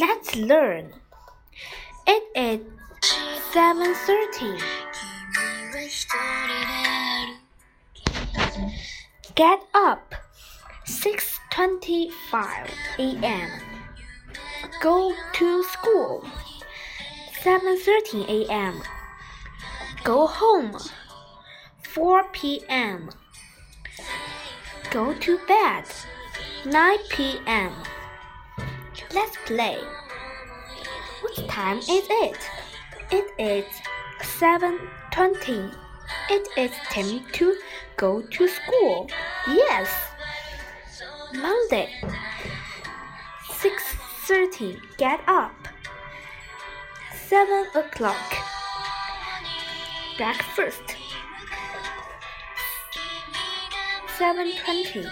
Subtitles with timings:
[0.00, 0.94] Let's learn.
[2.06, 2.60] It is
[3.52, 4.56] 7:30.
[9.34, 10.14] Get up.
[10.86, 13.50] 6:25 a.m.
[14.80, 16.24] Go to school.
[17.44, 18.80] 7:30 a.m.
[20.02, 20.78] Go home.
[21.82, 23.10] 4 p.m.
[24.90, 25.84] Go to bed.
[26.64, 27.72] 9 p.m.
[29.12, 29.78] Let's play.
[31.20, 32.38] What time is it?
[33.10, 33.64] It is
[34.22, 35.74] 7:20.
[36.28, 37.56] It is time to
[37.96, 39.10] go to school.
[39.48, 39.90] Yes.
[41.34, 41.88] Monday.
[43.48, 44.78] 6:30.
[44.96, 45.56] Get up.
[47.12, 48.36] 7 o'clock.
[50.16, 50.96] Breakfast.
[54.18, 55.04] 7:20.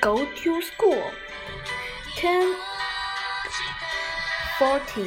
[0.00, 1.04] Go to school.
[2.16, 2.54] 10
[4.58, 5.06] 14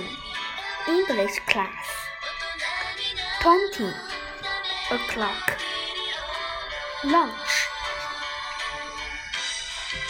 [0.88, 1.88] English class.
[3.42, 3.94] 20
[4.92, 5.58] o'clock.
[7.06, 7.68] Lunch.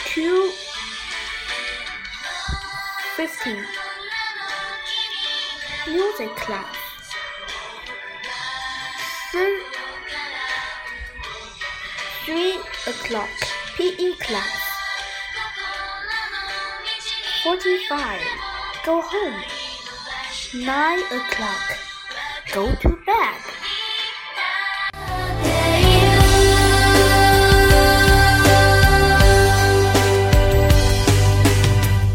[0.05, 0.51] 2
[3.15, 3.65] 15
[5.87, 6.75] music class.
[9.31, 9.63] 3
[12.25, 13.29] 3 o'clock.
[13.77, 14.64] PE class
[17.45, 18.19] 45
[18.83, 19.39] Go home.
[20.51, 21.77] 9 o'clock.
[22.51, 23.37] Go to bed.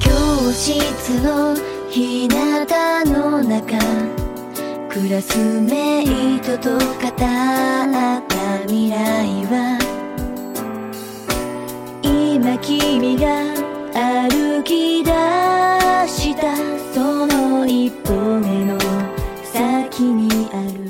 [0.01, 1.55] 教室の
[1.89, 2.67] 日向
[3.05, 3.79] の中。
[4.89, 7.39] クラスメイトと語った
[8.67, 8.97] 未来
[9.47, 9.79] は。
[12.03, 13.70] 今君が
[14.71, 15.11] き出
[16.07, 16.55] した
[16.95, 18.79] その一歩目の
[19.43, 20.90] 先にある